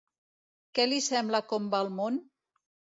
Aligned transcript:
Què 0.79 0.87
li 0.89 0.99
sembla 1.09 1.43
com 1.55 1.71
va 1.77 1.85
el 1.87 1.95
món? 2.03 2.23